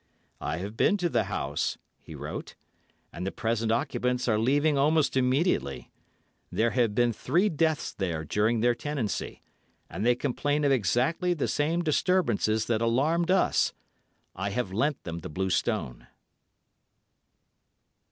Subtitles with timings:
[0.41, 2.55] "I have been to the house," he wrote,
[3.13, 5.91] "and the present occupants are leaving almost immediately.
[6.51, 9.43] There have been three deaths there during their tenancy,
[9.91, 13.73] and they complain of exactly the same disturbances that alarmed us.
[14.35, 16.07] I have lent them the blue stone."